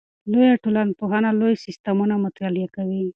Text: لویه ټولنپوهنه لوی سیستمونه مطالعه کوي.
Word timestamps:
لویه 0.31 0.61
ټولنپوهنه 0.63 1.29
لوی 1.39 1.55
سیستمونه 1.65 2.15
مطالعه 2.25 2.67
کوي. 2.75 3.03